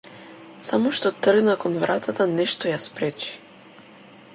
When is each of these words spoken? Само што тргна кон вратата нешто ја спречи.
Само 0.67 0.93
што 0.99 1.11
тргна 1.27 1.57
кон 1.65 1.77
вратата 1.85 2.29
нешто 2.41 2.73
ја 2.75 2.85
спречи. 2.89 3.41